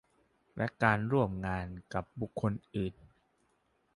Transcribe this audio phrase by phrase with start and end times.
[0.57, 2.95] และการร่วมงานกับบุคคลอื่น